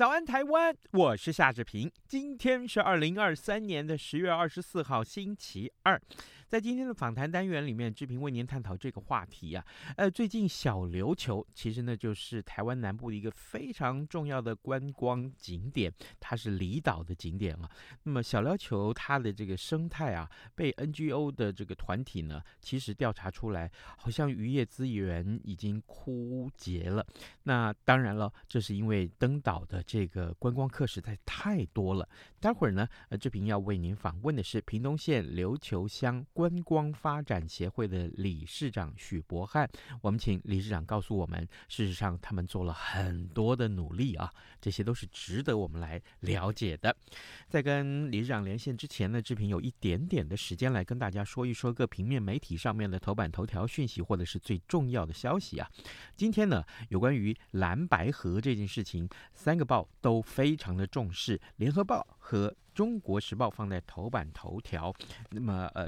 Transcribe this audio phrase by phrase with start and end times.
[0.00, 1.92] 早安台湾，我是夏志平。
[2.08, 6.00] 今天是二零二三年的十月二十四号，星期二。
[6.50, 9.64] 在今天的访谈单元里面，志平为您探讨这个话题啊。
[9.96, 17.70] 呃，最近小琉球其实呢就是台湾南部的一个非常重要的观光景点，它是离岛的景点啊。
[18.02, 27.06] 那么小琉球它的这个生态啊，被 NGO 的这个团体呢，其实调查出来，好像渔业资源已经枯竭了。
[27.44, 32.08] 那当然了，这是因为登岛的这个观光客实在太多了。
[32.40, 36.26] 待会儿呢，呃，志平要为您访问的是屏东县琉球乡。
[36.40, 39.68] 观光发展协会的理事长许博汉，
[40.00, 46.96] 我们请理事长告诉我们，事实上他们做了很多的努力啊，这些都是值得我们来了解的。
[47.46, 55.68] 在跟理事长连线之前呢，志平有一点点的时间来跟大家说一说各平面媒体上面的头版头条讯息，或者是最重要的消息啊。
[56.16, 62.56] 今天呢，有关于蓝白河这件事情，三个报都非常的重视，联合报和。
[62.80, 64.90] 中国时报放在头版头条，
[65.32, 65.86] 那么呃，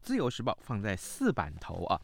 [0.00, 2.00] 自由时报放在四版头啊，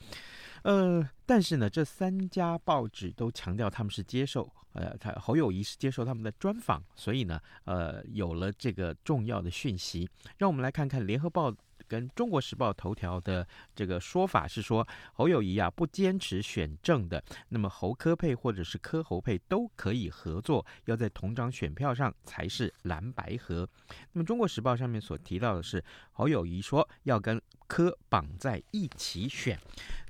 [0.62, 11.50] 呃，但是呢，这三家报纸都强调他们是接受，呃，他侯友谊是接受他们的专访，所以呢，呃，有了这个重要的讯息，让我们来看看联合报。
[11.90, 23.68] 跟中国时报头条的这个说法是说，侯友谊啊不坚持选正的，那么侯科配或者是科侯配都可以合作，要在同张选票上才是蓝白合。
[24.12, 29.58] 那么中国时报上面所提到的是，侯友谊说要跟科绑在一起选。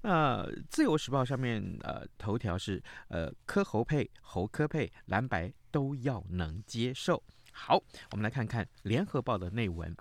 [0.03, 7.23] 那自由时报上面呃头条是呃科侯配、侯科配、蓝白都要能接受。
[7.53, 9.97] 好，我们来看看联合报的内文。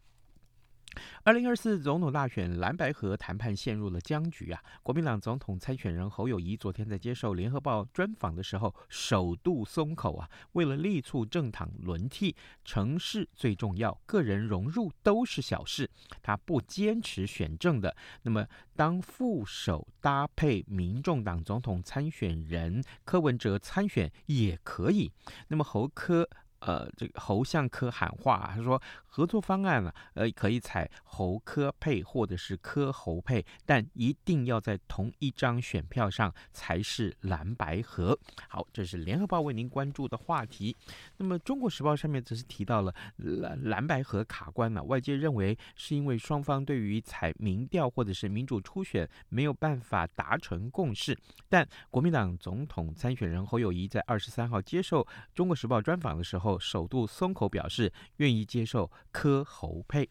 [1.23, 4.61] 二零二四总统大选蓝白河谈判陷入了僵局啊！
[4.81, 12.35] 国民党总统参选人侯友谊昨天在接受联合报专访的时候，首度松口啊，为了力促政党轮替，
[12.65, 15.89] 城市最重要，个人融入都是小事。
[16.21, 18.45] 他不坚持选正的，那么
[18.75, 25.11] 当副手搭配民众党总统参选人柯文哲参选也可以。
[25.47, 26.27] 那么侯柯。
[26.59, 38.17] 呃，这个侯向科喊话，他说合作方案呢，呃，可以采侯柯配或者是柯侯配，但一定要在同一张选票上才是蓝白合。
[38.49, 40.75] 好，这是联合报为您关注的话题。
[41.17, 51.17] 那么中国时报上面则是提到了蓝蓝白合卡关了，外界认为是因为双方对于采民调或者是民主初选没有办法达成共识。
[51.47, 56.48] 但国民党总统参选人侯友谊在二十三号接受中国时报专访的时候。
[56.57, 60.09] 首度松口表示愿意接受柯侯配。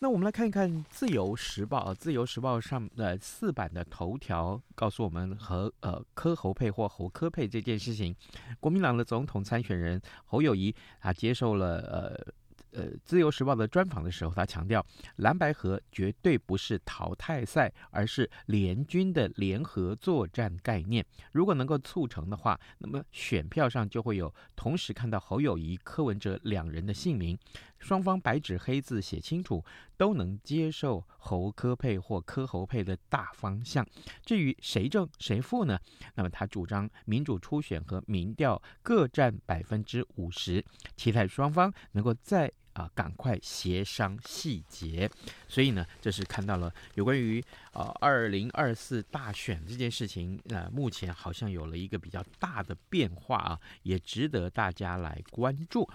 [0.00, 8.14] 那我们来看一看《自由时报》，《自由时报》上的四版的头条告诉我们和呃柯侯配或侯柯配这件事情。
[8.60, 12.34] 国民党的总统参选人侯友谊啊接受了呃。
[12.74, 14.84] 呃，《自由时报》的专访的时候，他强调，
[15.16, 21.06] 蓝白河绝对不是淘汰赛，而是联军的联合作战概念。
[21.30, 27.38] 如果能够促成的话，那么选票上就会有同时看到侯友谊、柯文哲两人的姓名，
[27.78, 29.64] 双方白纸黑字写清楚，
[29.96, 33.86] 都能接受侯柯配或柯侯配的大方向。
[34.24, 35.78] 至于谁正谁负呢？
[36.16, 40.64] 那么他主张民主初选和民调各占百分之五十，
[40.96, 42.50] 期待双方能够在。
[42.74, 45.10] 啊，赶快协商细节。
[45.48, 47.42] 所以呢，这是看到了有关于
[47.72, 55.88] 呃二零二四大选这件事情，呃，目前好像有了一个比较大的变化啊，也值得大家来关注。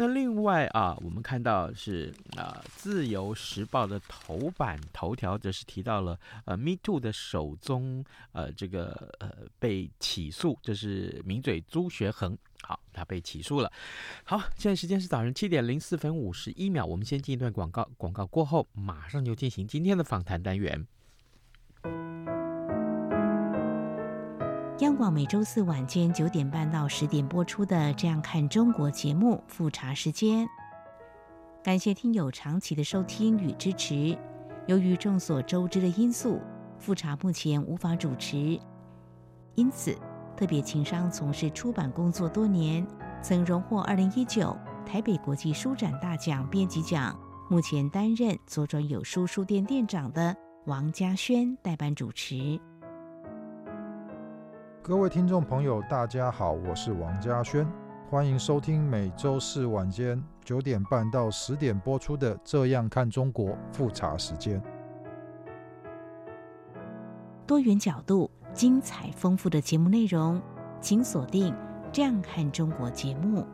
[0.00, 12.38] 那另外啊，我们看到是，呃《自由时报》的头版头条则是提到了呃，Me Too 的首宗呃这个呃被起诉，这是名嘴朱学恒。
[12.62, 13.72] 好，他被起诉了。
[14.24, 20.86] 好，现在时间是早上七点零四分五十一秒，我们先进一段广告，广告过后马上就进行今天的访谈单元。
[24.80, 30.48] 央广每周四晚间九点半到十点播出的《这样看中国》节目复查时间，
[31.64, 34.16] 感谢听友长期的收听与支持。
[34.68, 36.40] 由于众所周知的因素，
[36.78, 38.60] 复查目前无法主持。
[39.56, 39.98] 因此，
[40.38, 42.86] 特别情商从事出版工作多年，
[43.20, 44.56] 曾荣获二零一九
[44.86, 47.18] 台北国际书展大奖编辑奖。
[47.50, 50.32] 目前担任左转有书书店店长的
[50.66, 52.56] 王家轩代班主持。
[54.80, 57.66] 各位听众朋友，大家好，我是王家轩，
[58.08, 64.62] 欢迎收听每周四晚间九点半到十点播出的《这样看中国》复查时间。
[67.44, 68.30] 多元角度。
[68.58, 70.42] 精彩丰富的节目内容，
[70.80, 71.54] 请锁定
[71.92, 73.46] 《这样看中国》节目。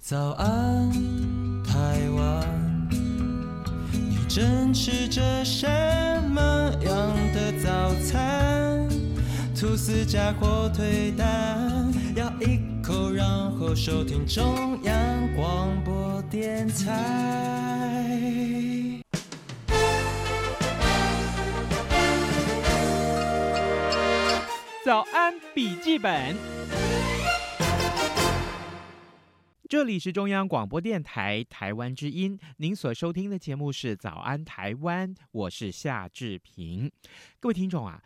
[0.00, 0.90] 早安，
[1.62, 2.88] 台湾，
[3.92, 5.68] 你正吃着什
[6.30, 6.42] 么
[6.82, 8.88] 样的早餐？
[9.54, 11.90] 吐司加火腿蛋，
[12.86, 18.12] 口，然后收听中央广播电台。
[24.84, 26.36] 早安，笔记本。
[29.66, 36.92] 这里是中央广播电台台湾之音，您所收听的节目是《早安台湾》，我是夏志平。
[37.40, 38.02] 各位听众啊。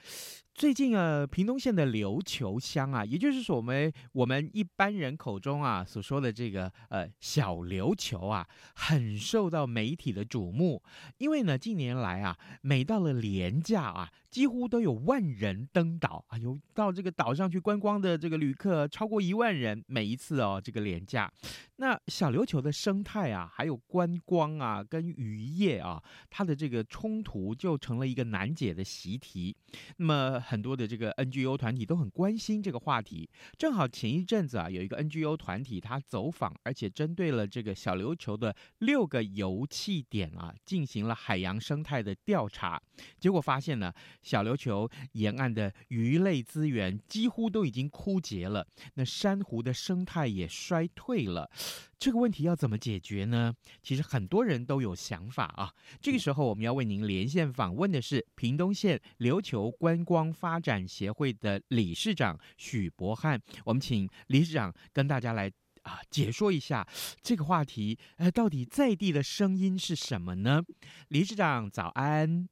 [0.59, 8.45] 最近啊，屏东县的琉球乡啊，也就是说我们我们一般人口中啊所说的这个呃小琉球啊，
[8.75, 10.83] 很受到媒体的瞩目，
[11.19, 14.11] 因为呢近年来啊，每到了连假啊。
[14.31, 21.33] 几乎都有万人登岛啊，有到这个岛上去观光的这个旅客超过一万人，每一次哦这个连假。
[21.77, 29.57] 那小琉球的生态啊，还有观光啊，跟渔业啊，它的这个冲突就成了一个难解的习题。
[29.97, 33.29] 那么很多的这个 NGO 团体都很关心这个话题。
[33.59, 42.83] 正好前一阵子啊，有一个 NGO 团体他走访，而且针对了这个小琉球的六个油气点啊，进行了海洋生态的调查，
[43.21, 43.93] 结果发现呢。
[44.23, 51.51] 小琉球沿岸的鱼类资源几乎都已经枯竭了，那珊瑚的生态也衰退了。
[51.99, 53.53] 这个问题要怎么解决呢？
[53.83, 55.75] 其实很多人都有想法啊。
[56.01, 63.41] 这个时候我们要为您连线访问的是屏东县琉球观光发展协会的理事长许博汉。
[63.65, 65.51] 我们请理事长跟大家来
[65.83, 66.87] 啊解说一下
[67.21, 67.99] 这个话题。
[68.17, 70.63] 呃，到底在地的声音是什么呢？
[71.09, 72.49] 理事长早安。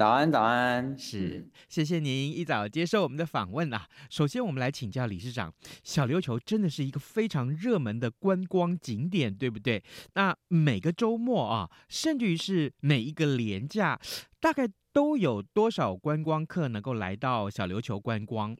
[0.00, 3.86] 早安，早安，是，谢谢您一早接受我们的访问啊。
[4.08, 5.52] 首先，我们来请教理事长，
[5.84, 9.84] 小琉球真的是一个非常热门的观光景点，对不对？
[10.14, 14.00] 那每个周末啊，甚至于是每一个连假，
[14.40, 18.56] 大概都有多少观光客能够来到小琉球观光？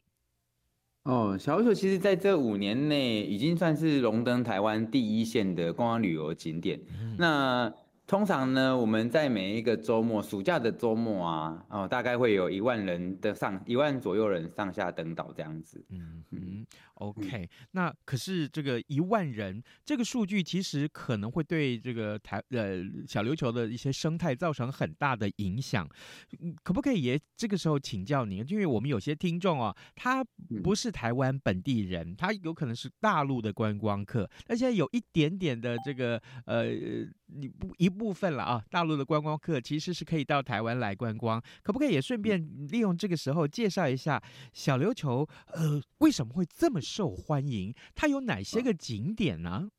[1.05, 6.79] 哦，小琉球其实在这五年内已经算是荣登台湾第一线的观光旅游景点。
[7.01, 7.73] 嗯、那
[8.11, 15.81] 通常呢，我们在每一个周末，暑假的周末啊，哦，大概会有一万人的上一万左右人上下登岛这样子。
[15.91, 16.65] 嗯嗯。
[17.01, 25.89] OK，那可是这个一万人这个数据，其实可能会对这个台呃小琉球的一些生态造成很大的影响。
[26.61, 28.45] 可不可以也这个时候请教您？
[28.47, 30.23] 因为我们有些听众哦，他
[30.63, 34.29] 不是台湾本地人，他有可能是大陆的观光客。
[34.47, 41.41] 那现在有一点点的这个呃一部一部分了啊，大陆的观光客其实是可以到台湾来观光。
[41.63, 42.39] 可不可以也顺便
[42.69, 44.21] 利用这个时候介绍一下
[44.53, 45.27] 小琉球？
[45.53, 46.79] 呃，为什么会这么？
[46.91, 49.69] 受欢迎，它有哪些个景点呢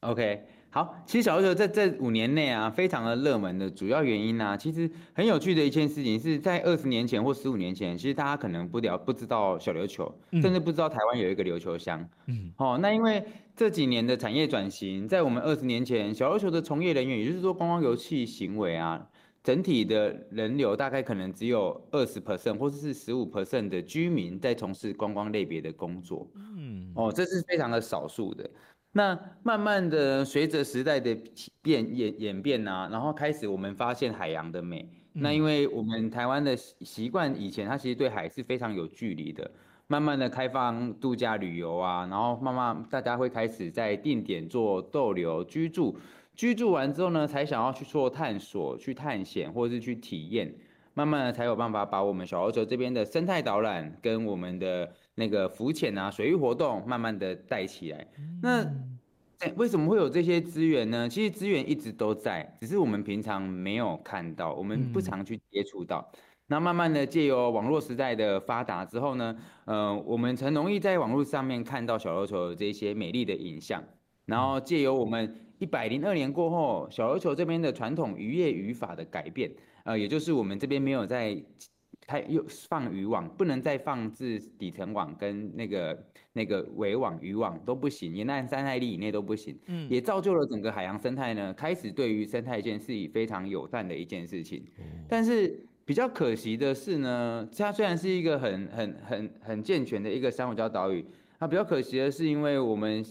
[0.00, 12.04] ？OK，好，其实小琉球在这五年内啊，非常的热门的主要原因呢、啊，其实很有趣的一件事情是在二十年前或十五年前，其实大家可能不了不知道小琉球，甚至不知道台湾有一个琉球乡。
[12.26, 19.06] 嗯，哦，那因为这几年的产业转型，在我们二十年前，小琉球的从业人员，也就是说观光游憩行为啊。
[19.48, 28.46] 整体的人流大概可能只有二十 percent 或者是十五 percent 的居民在从事观光类别的工作，嗯，哦，这是非常的少数的。
[28.92, 31.16] 那慢慢的随着时代的
[31.62, 34.86] 变演演变啊，然后开始我们发现海洋的美。
[35.14, 39.50] 那因为我们台湾的习惯以前它其实对海是非常有距离的，
[39.86, 45.98] 慢慢的开放度假旅游啊，然后慢慢大家会开始在定点做逗留居住。
[46.38, 50.54] 居住完之后呢，才想要去做探索、去探险，或者是去体验，
[50.94, 58.06] 慢慢的才有办法把我们小琉球这边的生态导览跟我们的那个浮潜啊、水域活动，慢慢的带起来。
[58.40, 58.64] 那
[59.56, 61.08] 为什么会有这些资源呢？
[61.08, 66.08] 其实资源一直都在，只是我们平常没有看到，我们不常去接触到。
[66.46, 73.82] 那慢慢的借由网络时代的发达之后呢，呃，我们很容易在网络上面看到小琉球的这些美丽的影像，
[74.24, 79.50] 然后借由我们一百零二年过后，小琉球这边的传统渔业渔法的改变，
[79.84, 81.36] 呃，也就是我们这边没有在
[82.06, 94.64] 开又放渔网，不能再放置底层网跟那个那个围网渔网都不行，沿岸三海里以内都不行，嗯，也造就了整个海洋生态呢，开始对于生态圈是以非常友善的一件事情，
[95.08, 95.64] 但是。
[95.88, 101.02] 比较可惜的是呢，它虽然是一个很很很很健全的一个珊瑚礁岛屿，
[101.38, 103.02] 它比较可惜的是，因为我们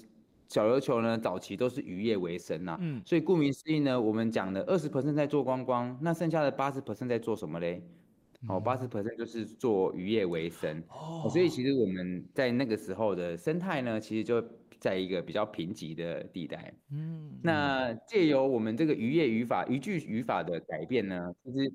[0.50, 7.82] 小琉球呢早期都是渔业为生呐，嗯，所以顾名思义呢，我们讲的二十 percent 在做观光，那剩下的八十 percent 在做什么嘞？
[8.48, 14.44] 哦，八十 percent 就是做渔业为生，哦，所以其实我们在那个时候的生态呢，其实就
[14.80, 21.74] 在一个比较贫瘠的地带，嗯，那借由我们这个渔业语法、渔具语法的改变呢，其实。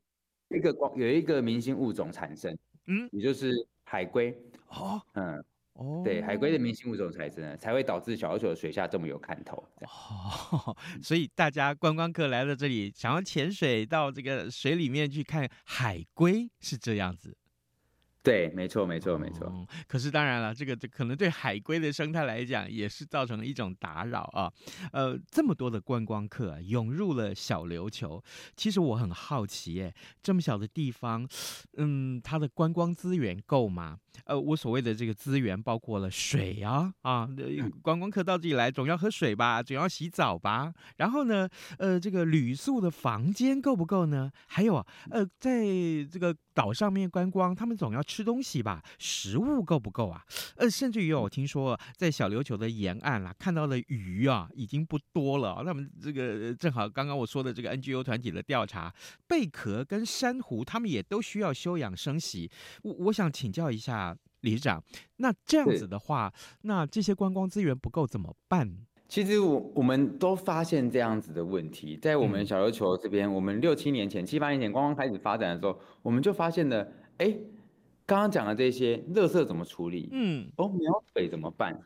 [0.55, 2.55] 一个光有一个明星物种产生，
[2.87, 3.51] 嗯，也就是
[3.85, 4.39] 海龟，
[4.69, 5.43] 哦，嗯，
[5.75, 9.57] 哦，对，海龟的明星物种才真的，才会导致小琉球的水下这么有看头。
[9.81, 17.37] 哦， 所以大家观光客来到这里，想要潜水到这个水里面去看海龟，是这样子。
[18.23, 19.49] 对，没错，没错，没错。
[19.51, 24.53] 嗯，可是当然了，这个这可能对海龟的生态来讲，也是造成了一种打扰啊。
[24.93, 28.23] 呃，这么多的观光客啊，涌入了小琉球，
[28.57, 31.29] 其实我很好奇，哎，这么小的地方，
[31.77, 33.99] 嗯，它的观光资源够吗？
[34.27, 37.29] 呃，我所谓的这个资源包括了水啊，啊，
[37.83, 40.73] 观光客到这里来总要喝水吧，总要洗澡吧。
[40.99, 41.49] 然后呢，
[41.79, 44.31] 呃，这个旅宿的房间够不够呢？
[44.47, 45.65] 还有啊，呃，在
[46.09, 48.01] 这个岛上面观光，他们总要。
[48.13, 50.23] 吃东西吧，食物够不够啊？
[50.57, 55.63] 呃，甚至于我听说，在小琉球的沿岸啊，看到的鱼啊，已经不多了。
[55.65, 58.93] 那么这个正好刚刚我说的这个 NGO 团体的调查，
[59.27, 62.51] 贝壳跟珊瑚，他们也都需要休养生息。
[62.83, 64.85] 我我想请教一下理事长，
[65.17, 66.31] 那这样子的话，
[66.65, 68.77] 那这些观光资源不够怎么办？
[69.09, 77.35] 其实我我们都发现这样子的问题，在我们小琉球这边，嗯、我们六七年前、七八年前观光开始发展的时候，我们就发现了，哎。
[78.05, 80.09] 刚刚讲的这些，垃圾怎么处理？
[80.13, 81.81] 嗯，哦，苗匪怎么办？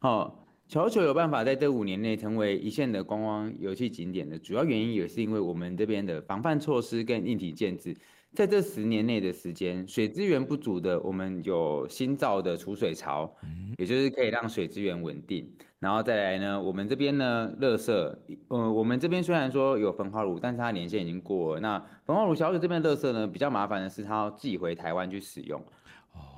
[0.00, 7.96] 哦，小琉球有办法在这五年内成为一线的观光游戏景点的主要原因，也是因为我们这边的防范措施跟硬体建制。
[8.34, 13.32] 在这十年内的时间，水资源不足的，我们有新造的储水槽，
[13.78, 15.48] 也就是可以让水资源稳定。
[15.78, 17.92] 然后再来呢，我们这边呢，垃圾，
[18.48, 21.60] 呃，我们这边虽然说有焚化炉，但是它年限已经过了。
[21.60, 25.62] 那焚化炉小岛这边的垃圾呢，比较麻烦的是它要寄回台湾去使用。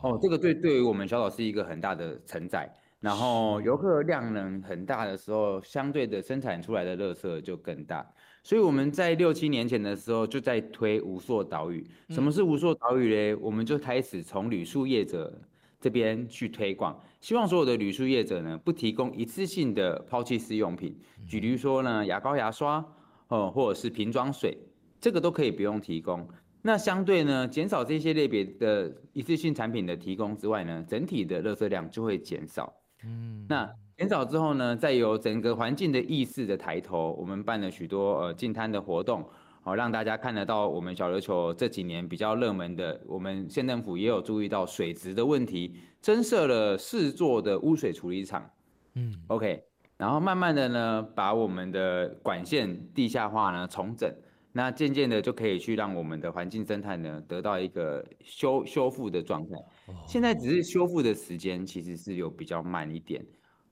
[0.03, 2.71] 哦，这个对对于我们小岛是一个很大的承载。
[2.99, 8.05] 然后游客量能很大的时候，相对的生产出来的垃圾就更大。
[8.47, 11.85] 所以我们在六七年前的时候就在推无塑岛屿。
[12.11, 13.35] 什么是无塑岛屿嘞？
[13.35, 15.37] 我们就开始从旅宿业者
[15.81, 22.87] 这边去推广，希望所有的旅宿业者呢，不提供一次性的抛弃式用品，举例说呢，牙膏、牙刷，
[23.27, 24.57] 哦，或者是瓶装水，
[25.01, 26.25] 这个都可以不用提供。
[26.63, 32.73] 那相对呢，减少这些类别的一次性产品的提供之外呢，整体的垃圾量就会减少。
[33.03, 33.69] 嗯，那。
[33.97, 39.27] 减少之后呢，再由整个环境的意识的抬头，我们办了许多呃净滩的活动，
[39.63, 48.51] 好让大家看得到我们小琉球这几年比较热门的，我们县政府也有注意到水质的问题，增设了四座的污水处理厂，
[48.97, 49.63] 嗯，OK，
[49.97, 54.15] 然后慢慢的呢，把我们的管线地下化呢重整，
[54.53, 59.57] 那渐渐的就可以去让我们的环境生态呢得到一个修修复的状态，
[60.07, 63.25] 现在只是修复的时间其实是有比较慢一点。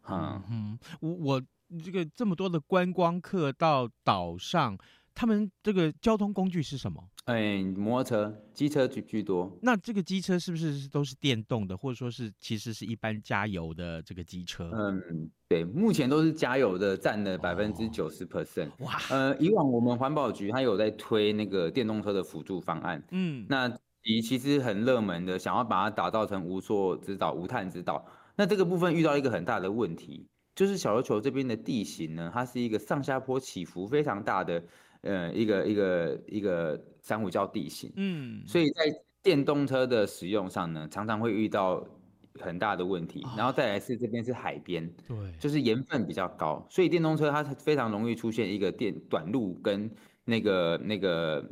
[0.09, 1.43] 嗯嗯，我我
[1.85, 4.77] 这个这么多的观光客到岛上，
[5.15, 7.03] 他们这个交通工具是什么？
[7.25, 9.59] 哎，摩托车、机车居居多。
[9.63, 14.71] 那这个机车是不是都是电动的，或者说是其实是一般加油的这个机车？
[14.75, 18.69] 嗯，对，目前都是加油的，占了百分之九十 percent。
[18.81, 23.03] 哇，呃，以往我们环保局它有在推那个电动车的辅助方案。
[23.11, 23.71] 嗯，那
[24.03, 28.05] 其其实很热门的，想要把它打造成无塑之岛、无碳之岛。
[28.37, 34.63] 那这个部分遇到一个很大的问题，就是小琉球这边的地形呢，它是一个上下坡起伏非常大的，
[35.03, 38.85] 呃，一个一个一个珊瑚礁地形，嗯，所以在
[39.23, 41.87] 电动车的使用上呢，常常会遇到
[42.41, 43.25] 很大的问题。
[43.37, 49.91] 然后再来是这边是海边，对，就是盐分比较高，所以电动车它非常容易出现一个电短路跟
[50.25, 51.45] 那个那个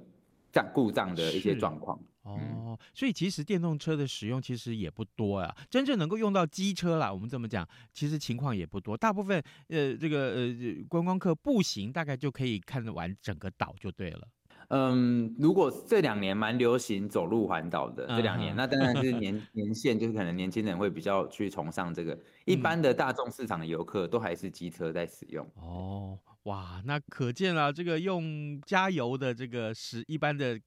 [0.50, 1.98] 障故障的一些状况。
[2.22, 8.96] 哦，所以其实电动车的使用其实也不多呀，真正能够用到机车啦，我们这么讲，其实情况也不多。
[8.96, 10.54] 大部分呃，这个呃
[10.88, 14.28] 观光客步行大概就可以看得完整个岛就对了。
[14.68, 18.56] 嗯，如果这两年蛮流行走路环岛的这两年，uh.
[18.56, 25.46] 那当然是年 年限就是可能年轻人会比较去崇尚这个，一般的大众市场的游客都还是机车在使用。
[25.56, 30.58] 哦，哇，那可见啊，这个用加油的这个是一般的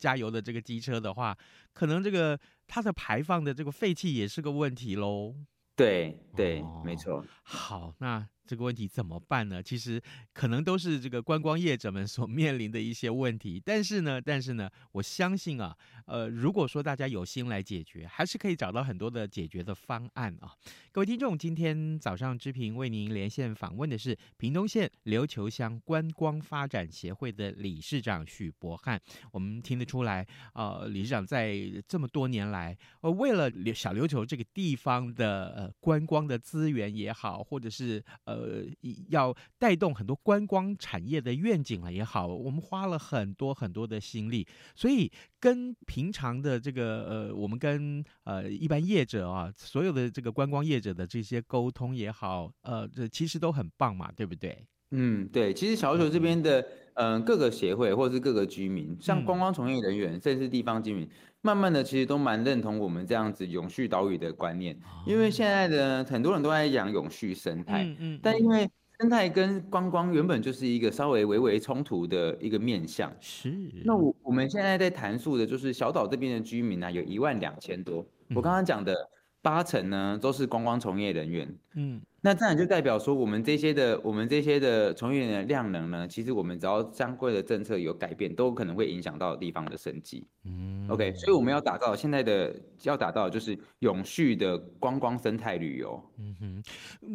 [0.00, 1.36] 加油的这个机车的话，
[1.72, 5.36] 可能这个它的排放的这个废气也是个问题喽。
[5.76, 7.24] 对对，哦、没错。
[7.44, 8.26] 好，那。
[8.50, 9.62] 这个问题怎么办呢？
[9.62, 10.02] 其实
[10.32, 13.62] 可能都是这个观光业者们所 面临的一些问题。
[13.64, 15.72] 但是呢，但是呢，我相信啊，
[16.04, 20.50] 呃，如果说大家有心来解决，还是可以找到很多的解决的方案啊。
[20.90, 29.00] 各位听众，今天早上之平为您连线访问的是屏东县琉球乡观光发展协会的理事长许伯汉。
[29.30, 38.39] 我们听得出来，呃，理事长在这么多年来，呃，为了小琉球这个地方的呃观光的资源也好，或者是呃。
[38.40, 38.64] 呃，
[39.08, 54.66] 要带动很多观光产业的愿景了也好，我们花了很多很多的心力，所以跟平常的这个呃，我们跟呃一般业者啊，所有的这个观光业者的这些沟通也好，呃，这其实都很棒嘛，对不对？
[54.92, 56.66] 嗯，对，其实小琉球这边的
[57.00, 61.08] 嗯、呃、各个协会或者是各个居民，像观光从业人员，嗯、甚至是地方居民。
[61.42, 73.50] 慢慢的，其实都蛮认同我们这样子永续岛屿的观念，因为现在的很多人都在讲永续生态，嗯嗯，但因为生态跟观光原本就是一个稍微微微冲突的一个面向，是。
[73.86, 78.94] 那我我们现在在谈述的就是小岛这边的居民呢，有一万两千多，我刚刚讲的
[79.40, 82.02] 八成呢都是观光从业人员，嗯。
[82.22, 90.26] 那这样就代表说，我们这些的，我们这些的从业员的量能呢，其实我们只要相关的政策有改变，都可能会影响到地方的生计。
[90.44, 96.02] 嗯，OK，所以我们要打造现在的要打造的就是永续的观光生态旅游。
[96.18, 96.62] 嗯哼，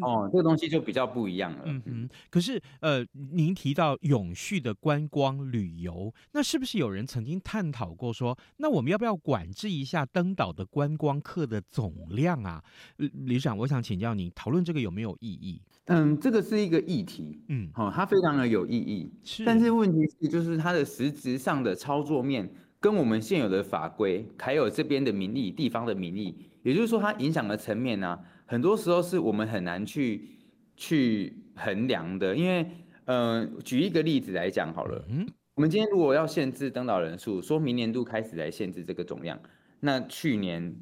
[0.01, 1.61] 哦，这个东西就比较不一样了。
[1.65, 12.63] 嗯哼，可是呃，您提到永续的观光旅游，那是不是有人曾经探讨过说，那我们要不要管制一下登岛的观光客的总量啊？
[12.97, 15.61] 理事长，我想请教您讨论这个有没有意义？
[15.87, 19.43] 嗯，这个是一个议题，嗯，好，它非常的有意义，是。
[19.45, 30.27] 但是问题是，就是它的实质上的操作面，跟我们现有的法规，还有这边的民意、地方的民意，也就是说，它影响的层面呢、啊，很多时候是我们很难去
[30.75, 32.35] 去衡量的。
[32.35, 32.65] 因为，
[33.05, 39.37] 嗯、呃，举一个例子来讲好了，嗯，我们今天如果要限制登岛人数，说明年度开始来限制这个总量，
[39.81, 40.73] 那去年。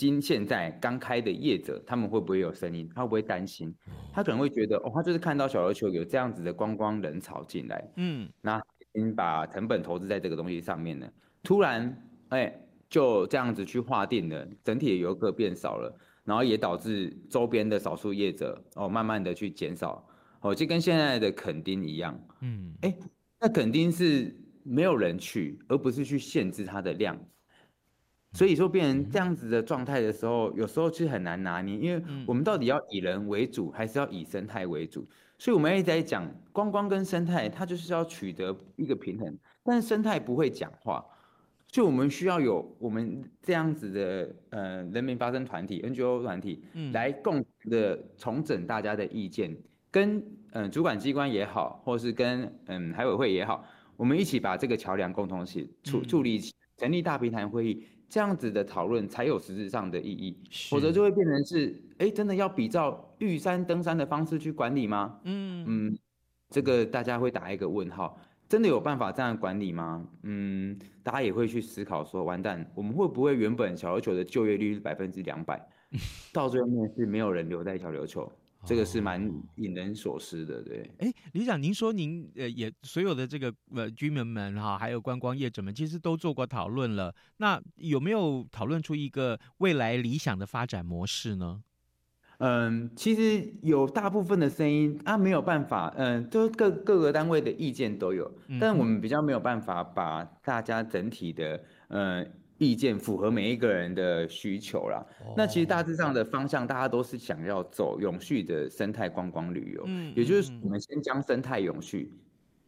[0.00, 2.88] 今现在刚开的业者，他们会不会有声音？
[2.94, 3.70] 他会不会担心？
[4.14, 11.94] 他可能会觉得，哦，他就是看到小琉球有这样子的观光人潮进来，嗯，那已经把成本投资在这个东西上面了，突然，
[12.30, 12.50] 哎，
[12.88, 20.02] 就这样子去划定了，整体的游客变少了，然后也导致周边的少数业者，哦，慢慢的去减少，
[20.40, 22.96] 哦，就跟现在的垦丁一样，嗯，哎，
[23.38, 27.18] 那垦丁是没有人去，而不是去限制它的量。
[28.32, 35.06] 所以说，变成这样子的状态的时候，有时候其实很难拿捏，因为我们到底要以人为主，还是要以生态为主？
[35.36, 39.36] 所以我们一直在讲观光跟生态，它就是要取得一个平衡。
[39.64, 41.04] 但是生态不会讲话，
[41.72, 46.62] 所以我们需要有我们这样子的呃人民发声团体 NGO 团体
[46.92, 49.56] 来共同的重整大家的意见，
[49.90, 50.18] 跟
[50.52, 53.64] 嗯、呃、主管机关也好，或是跟嗯海委会也好，
[53.96, 57.84] 我们一起把这个桥梁共同起处处理起，成立大平台会议。
[58.10, 60.36] 这样子的讨论才有实质上的意义，
[60.68, 65.20] 否则就会变成是，哎、欸，真的要比照玉山登山的方式去管理吗？
[65.22, 65.98] 嗯嗯，
[66.50, 68.18] 这个大家会打一个问号，
[68.48, 70.04] 真的有办法这样管理吗？
[70.24, 75.64] 嗯，大家也会去思考说，完蛋，我们会不会原本小琉球的就业率是百分之两百，
[76.34, 78.30] 到最后面是没有人留在小琉球？
[78.66, 79.20] 这个是蛮
[79.56, 80.90] 引人所思的，对。
[80.98, 87.14] 哎，理事长，您说您呃也所有的这个呃居民们哈，还有观光业者们，其实都做过讨论了。
[87.38, 91.62] 那有没有讨论出一个未来理想的发展模式呢？
[92.38, 102.30] 嗯，其实有大部分的声音啊，没有办法，嗯，就各各个单位的意见都有，但我们比较没有办法把大家整体的嗯。
[102.60, 105.02] 意见符合每一个人的需求啦。
[105.24, 105.34] Oh.
[105.34, 109.82] 那其实大致上的方向，大家都是想要走永续的生态观光旅游。
[109.86, 112.12] 嗯，也就是我们先将生态永续，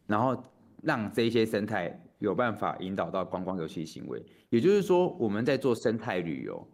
[0.07, 0.43] 然后
[0.81, 4.25] 让这些生态有办法引导到观光游戏行为。
[4.49, 6.67] 也就是说，我们在做生态旅游。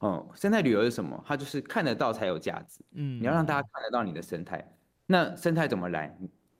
[0.00, 1.18] 哦，生态旅游是什么？
[1.26, 2.84] 它就是看得到才有价值。
[2.92, 4.62] 嗯，你要让大家看得到你的生态。
[5.06, 6.14] 那生态怎么来？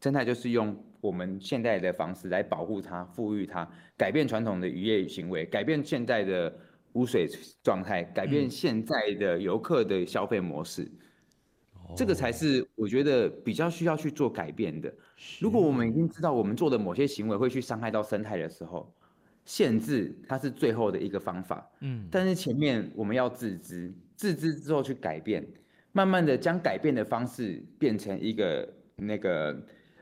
[0.07, 6.57] 生态就是用我们现代的方式来保护它、富裕它，改变传统的渔业行为，改变现在的
[6.93, 7.27] 污水
[7.61, 10.89] 状态，改变现在的游客的消费模式。
[11.97, 14.95] 这个才是我觉得比较需要去做改变的。
[15.41, 18.89] 如果我们已经知道我们做的某些行为会去伤害到生态的时候，
[19.45, 21.69] 限制它是最后的一个方法。
[21.81, 25.45] 嗯，但是前面我们要自知，自知之后去改变，
[25.91, 29.55] 慢慢的将改变的方式变成一个那个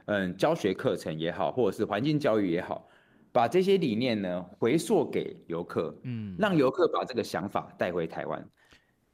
[0.07, 2.89] 嗯教学课程也好，或者是环境教育也好，
[3.33, 8.49] 把这些理念呢回溯给游客，嗯，让游客把这个想法带回台湾。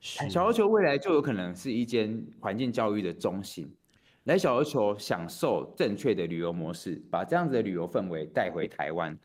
[0.00, 3.70] 小琉球未来就有可能是一间环境教育的中心，
[4.24, 9.18] 来小琉球享受正确的旅游模式，把这样子的旅游氛围带回台湾，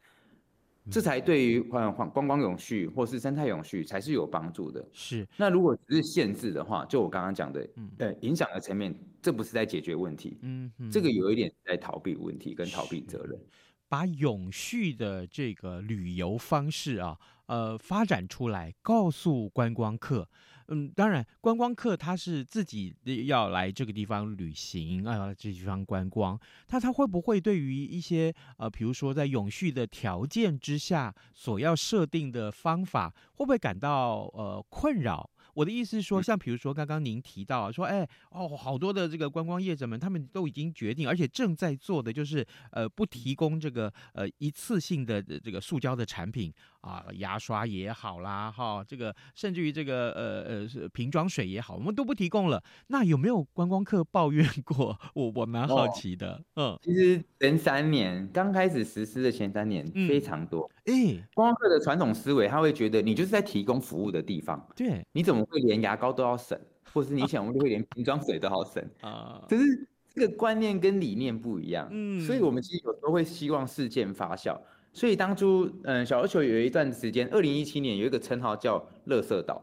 [0.91, 4.85] 这才对于环环观光永续或是生态永续才是有帮助的。
[4.93, 7.67] 是，那如果只是限制的话，就我刚刚讲的，
[7.97, 13.39] 对，影响的层面，这不是在解决问题，嗯，这个有一点在逃避问题跟逃避责任。
[13.87, 20.27] 把永续的这个旅游方式啊，呃，发展出来，告诉观光客。
[20.67, 22.95] 嗯，当然，观光客他是自己
[23.27, 35.29] 要来这个地方旅行啊，这地方观光，他他会不会对于一些呃，比如说在永续的条件之下所要设定的方法，会不会感到呃困扰？
[35.55, 52.61] 我的意思是说，像比如说刚刚您提到说，哎，哦，好多的这个观光业者们，他们都已经决定，而且正在做的就是，呃，不提供这个呃一次性的这个塑胶的产品啊，牙刷也好啦，哈，这个甚至于这个呃呃瓶装水也好，我们都不提供了。
[52.87, 54.99] 那有没有观光客抱怨过？
[55.15, 56.43] 我我蛮好奇的。
[56.55, 60.69] 哦、嗯，其实前三年刚开始实施的前三年非常多。
[60.85, 64.67] 哎、嗯，观光客的传统思维，他会觉得你就是在提供服务的地方。
[64.75, 65.44] 对，你怎么？
[65.45, 66.59] 会连牙膏都要省，
[66.93, 69.45] 或是你想，我们会连瓶装水都要省 啊。
[69.49, 74.57] 可是这个观念跟理念不一样，嗯，所以我们其实有时候会希望事件发酵。
[74.93, 79.61] 所以当初，嗯，小琉球有一段时间，二零一七年有一个称号叫“垃圾岛”，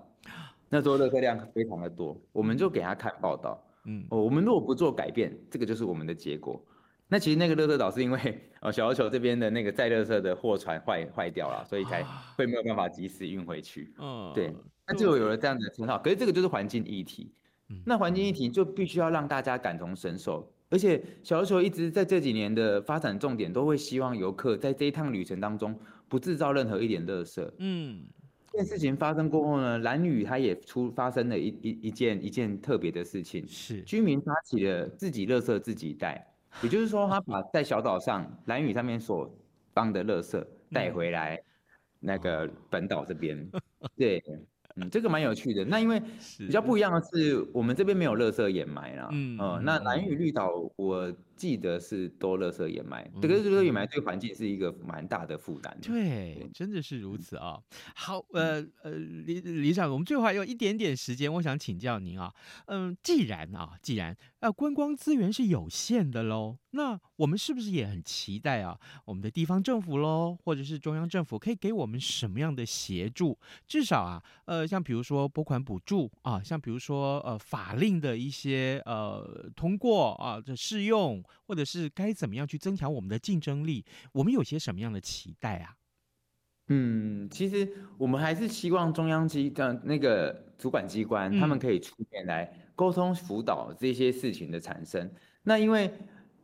[0.68, 6.62] 那时候垃圾量非常的多，我们就给他看报道，嗯，哦我们如果不做改变，这个就是我们的结果。
[7.12, 8.18] 那其实那个垃圾岛是因为，
[8.60, 12.02] 呃，小琉球这边的那个载垃圾的货船坏坏掉了，所以才
[12.38, 13.92] 会没有办法及时运回去。
[13.98, 14.50] 嗯，对。
[14.86, 17.30] 那就有了这样的称号，可是这个就是环境议题，
[17.84, 27.46] 那环境议题就必须要让大家感同身受，而且小琉球一直在这几年的发展重点都会希望游客在这一趟旅程当中不制造任何一点垃圾。
[27.58, 28.06] 嗯，
[28.50, 39.30] 这件事情发生过后呢，兰屿它也出发生了一一一件一件特别的事情，是居民发起了自己垃圾自己带，也就是说他把在小岛上蓝屿上面所
[39.72, 41.40] 帮的垃圾带回来
[42.00, 43.50] 那个本岛这边，
[43.96, 44.22] 对。
[44.74, 45.66] 嗯，这个蛮有趣的。
[45.66, 46.00] 那因为
[46.38, 49.06] 比较不一样的是，我们这边没有垃圾掩埋啦。
[49.12, 53.10] 嗯，呃，那蓝屿绿岛，我记得是多垃圾掩埋。
[53.20, 55.76] 这个垃圾掩埋对环境是一个蛮大的负担。
[55.82, 57.58] 对，真的是如此啊。
[57.96, 62.32] 好，呃呃，理理事长，我们最后还有一点点时间，我想请教您啊。
[62.66, 66.58] 嗯，既然啊，既然呃观光资源是有限的喽。
[66.74, 68.78] 那我们是不是也很期待啊？
[69.04, 73.38] 我们的地方政府喽，或者是中央政府，可以给我们什么样的协助？
[73.66, 83.84] 至少啊，呃，像比如说拨款补助啊，像比如说呃法令的一些呃通过啊这适用，或者是该怎么样去增强我们的竞争力？
[84.12, 85.76] 我们有些什么样的期待啊？
[86.68, 87.68] 嗯，其实
[87.98, 95.12] 我们还是希望中央机的那个主管机关，嗯、他们可以出面来沟通辅导这些事情的产生。
[95.42, 95.92] 那因为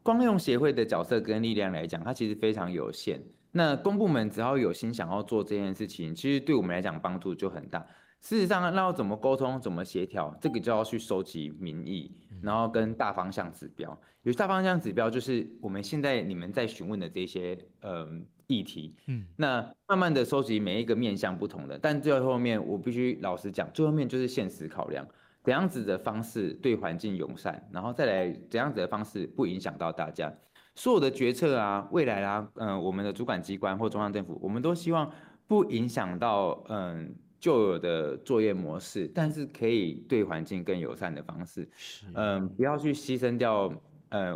[0.03, 3.23] 光用协会的角色跟力量来讲，它其实非常有限。
[3.53, 7.87] 那公部门只要有心想要做这件事情，其实对我们来讲帮助就很大。
[8.21, 12.11] 事实上，那要怎么沟通、怎么协调，这个就要去收集民意，
[12.43, 13.99] 然后跟大方向指标。
[14.23, 18.07] 有大方向指标就是我们现在你们在询问的这些呃
[18.47, 25.07] 议题，嗯，那慢慢的收集每一个面向不同的，但最后面我必须老实讲，最后面就是现实考量。
[25.45, 30.31] 怎样子的方式对环境友善，然后再来怎样子的方式不影响到大家，
[30.75, 35.11] 所有的决策啊，未来啊，嗯、呃，我们的主管机关或中央政府，我们都希望
[35.47, 41.69] 不影响到嗯旧有的作业模式，但是可以对环境更友善的方式，
[42.15, 43.73] 嗯，不要去牺牲掉，
[44.09, 44.31] 呃，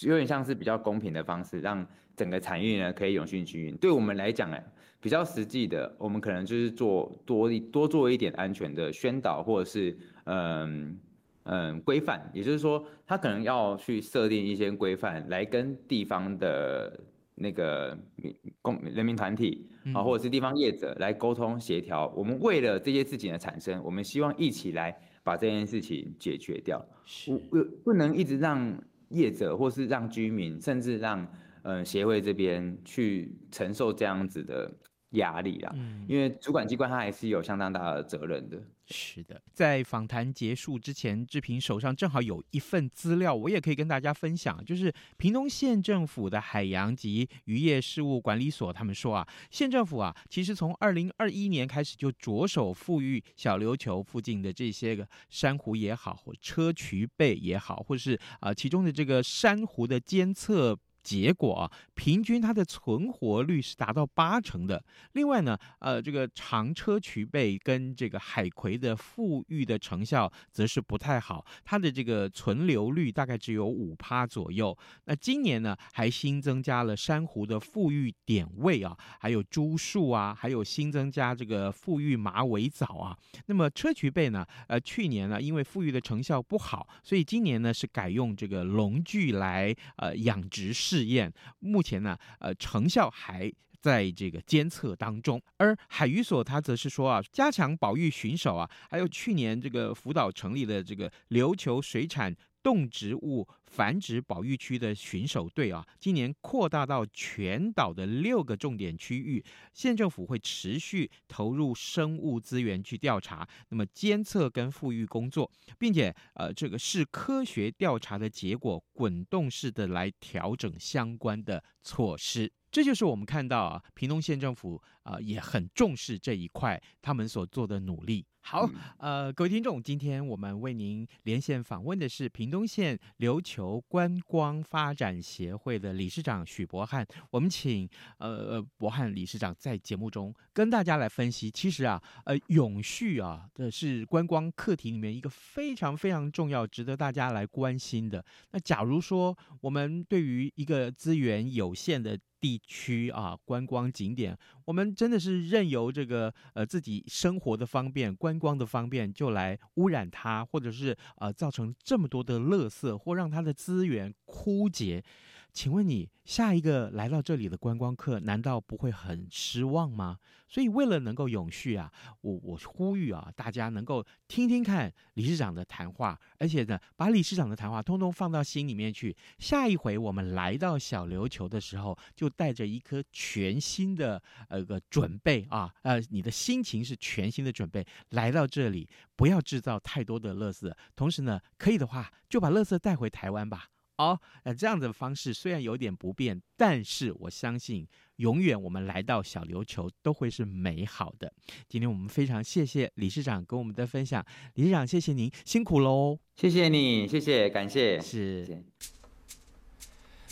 [0.00, 3.76] 有点像是比较公平的方式，让整个产业呢可以永续经营。
[3.76, 4.58] 对我们来讲呢。
[5.00, 10.96] 比较实际的，我们可能就是做多多做一点安全的宣导，或者是嗯
[11.42, 17.00] 嗯规范，也就是说，他可能要去设定一些规范，来跟地方的
[17.34, 22.12] 那个民共人民团体啊，或者是地方业者来沟通协调。
[22.16, 26.84] 我们为了这些事情的产生，我们希望一起来把这件事情解决掉。
[27.04, 28.76] 是不不能一直让
[29.08, 31.26] 业者，或是让居民，甚至让
[31.62, 34.70] 嗯协会这边去承受这样子的。
[35.12, 35.70] 压力啦。
[35.76, 38.56] 嗯，因为主管机关他还是有相当大的责任的。
[38.92, 44.62] 是的，在访谈结束之前，志平手上正好有一份资料，我也可以跟大家分享。
[44.64, 60.78] 就是屏东县政府的海洋及渔业事务管理所，他们说啊，县政府啊，其实从二零二一年开始就着手复育小琉球附近的这些个珊瑚也好，或硨磲贝也好，或是啊、其中的这个珊瑚的监测。
[61.02, 64.82] 结果啊，平均它的存活率是达到八成的。
[65.12, 74.76] 另外呢，呃，这个长车磲贝跟这个海葵的复育的成效则是不太好，它的这个存留率大概只有五趴左右。
[75.04, 83.16] 那今年呢，还新增加了珊瑚的复育点位啊，还有株树啊，还有新增加这个复育马尾藻啊。
[83.46, 90.72] 那么车磲贝呢，呃，去年呢，因为复育的成效不好，所以今年呢是改用这个笼具来呃养殖。
[90.92, 93.50] 试验目前呢，呃，成效还
[93.80, 95.40] 在这个监测当中。
[95.56, 122.52] 而海渔所它则是说啊，加强保育巡守啊，还有去年这个福岛成立的这个琉球水产动植物繁殖保育区的巡守队啊，今年扩大到全岛的六个重点区域，县政府会持续投入生物资源去调查，那么监测跟复育工作，并且呃，这个是科学调查的结果，滚动式的来调整相关的措施。
[122.70, 128.24] 这就是我们看到啊，屏东县政府啊、呃、也很重视这一块，他们所做的努力。
[128.44, 137.06] 好，呃，各位听众，今天我们为您连线访问的是屏东县琉球由观光发展协会的理事长许博翰。
[137.30, 141.48] 我们请呃呃博翰理事长在节目中跟大家来分析。
[141.50, 148.24] 其实啊，呃，永续啊，这是观光课题里面一个非常非常重要、值得大家来关心的。
[148.50, 165.04] 那假如说我们对于一个资源有限的地区啊，观光景点，我们真的是任由这个呃自己生活的方便、观光的方便，就来污染它，或者是呃造成这么多的垃圾，或让它的资源枯竭。
[165.52, 170.18] 请问你下一个来到这里的观光客，难道不会很失望吗？
[170.48, 179.14] 所以为了能够永续啊，我我呼吁啊，大家能够听听看理事长的谈话，而且呢，把理事长的谈话通通放到心里面去。
[179.38, 193.68] 下一回我们来到小琉球的时候，就带着一颗全新的呃个准备啊，呃，你的心情是全新的准备来到这里，不要制造太多的垃圾，同时呢，可以的话就把垃圾带回台湾吧。
[194.02, 197.86] 哦，呃，这样的方式虽然有点不便，但是我相信，
[198.16, 201.32] 永远我们来到小琉球都会是美好的。
[201.68, 208.44] 今天我们非常谢谢理事长跟我们的分享，理事长谢谢您辛苦喽，谢谢你，谢谢，感谢，是。
[208.44, 208.62] 谢谢。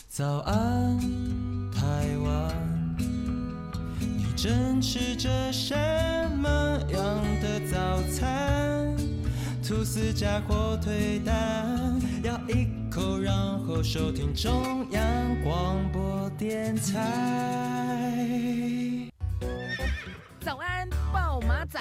[0.07, 0.99] 早安，
[1.71, 2.95] 台湾，
[3.97, 5.73] 你正吃着什
[6.37, 6.49] 么
[6.91, 8.70] 样的早餐？
[9.71, 18.19] 吐司加火腿蛋，咬一口，然后收听中央广播电台。
[20.41, 21.79] 早安，报马仔。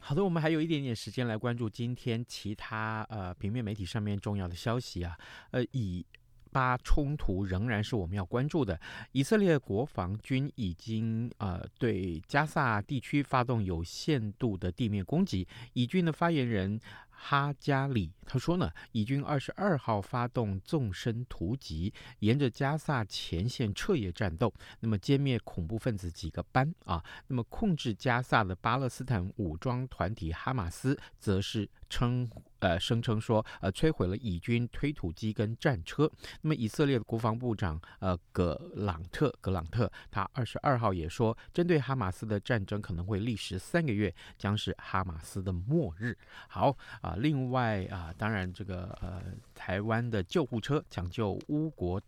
[0.00, 5.18] 好的，我们还有一点点时间来关注今天其他呃平面媒体上面重要的消息啊，
[5.50, 6.06] 呃以。
[6.52, 8.78] 巴冲突仍然是我们要关注的。
[9.12, 15.48] 以色列国防军已经呃对加萨地区发动有限度的地面攻击。
[15.72, 16.78] 以军的发言人
[17.24, 27.02] 哈加里他说呢，以军二十二号发动纵深突击，沿着加萨前线彻夜战斗，那么歼灭恐怖分子几个班啊。
[27.28, 32.28] 那么控制加萨的巴勒斯坦武装团体哈马斯则是称。
[32.62, 36.08] 呃，声称说，呃，摧毁了以军推土机跟战车。
[36.42, 46.16] 那么，以色列的国防部长呃格朗特格朗特，他二十二号也说，针对哈马斯的战争可能会历时三个月，将是哈马斯的末日。
[46.46, 49.22] 好啊，另外啊，当然这个呃，
[49.54, 52.00] 台湾的救护车抢救乌国。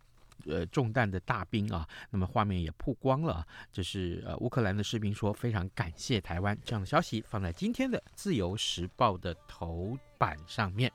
[0.47, 3.47] 呃，中弹的大兵啊，那么画面也曝光了。
[3.71, 10.91] 这是呃，乌克兰的士兵说非常感谢台湾这样的消息，放在今天的《自由时报》的头版上面。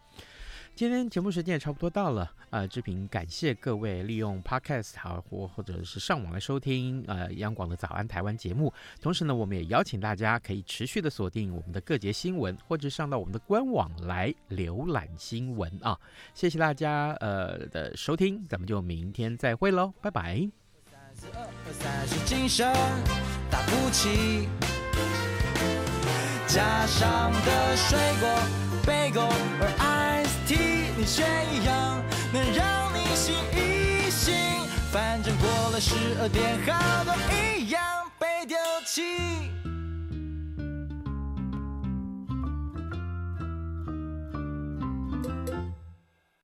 [0.74, 8.72] 今天节目时间也差不多到了，呃，志平感谢各位利用 Podcast 好或或者是上网来收听呃央广的早安台湾节目。
[8.98, 15.98] 同时呢，我们也邀请大家可以持续的锁定我们的各节新闻，或者上到我们的官网来浏览新闻啊。
[16.32, 20.48] 谢谢大家呃的收听，咱们就明天再会喽，拜拜。
[21.14, 22.72] 三十精神
[23.50, 24.48] 打不起，
[26.46, 28.28] 加上的水果、
[28.86, 29.28] 贝果
[29.60, 30.09] 而爱
[30.56, 34.34] 你却一样能让你醒一醒。
[34.90, 37.80] 反正过了十二点，好多一样
[38.18, 39.59] 被丢弃。